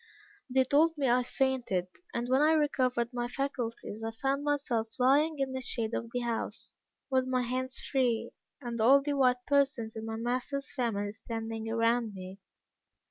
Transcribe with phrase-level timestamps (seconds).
[0.49, 5.37] They told me I fainted; and when I recovered my faculties, I found myself lying
[5.37, 6.73] in the shade of the house,
[7.11, 12.15] with my hands free, and all the white persons in my master's family standing around
[12.15, 12.39] me.